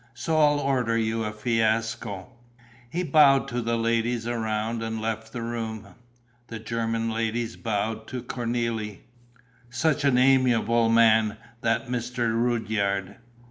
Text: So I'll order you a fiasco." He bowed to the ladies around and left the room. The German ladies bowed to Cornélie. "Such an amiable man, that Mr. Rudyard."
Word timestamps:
So 0.15 0.35
I'll 0.35 0.59
order 0.59 0.97
you 0.97 1.23
a 1.25 1.31
fiasco." 1.31 2.31
He 2.89 3.03
bowed 3.03 3.47
to 3.49 3.61
the 3.61 3.77
ladies 3.77 4.25
around 4.25 4.81
and 4.81 4.99
left 4.99 5.31
the 5.31 5.43
room. 5.43 5.89
The 6.47 6.57
German 6.57 7.11
ladies 7.11 7.55
bowed 7.55 8.07
to 8.07 8.23
Cornélie. 8.23 9.01
"Such 9.69 10.03
an 10.03 10.17
amiable 10.17 10.89
man, 10.89 11.37
that 11.61 11.87
Mr. 11.87 12.33
Rudyard." 12.33 13.17